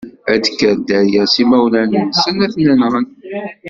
Ad 0.31 0.37
d-tekker 0.39 0.73
dderya 0.77 1.23
s 1.33 1.35
imawlan-nsen, 1.43 2.37
ad 2.45 2.51
ten-nɣen. 2.53 3.05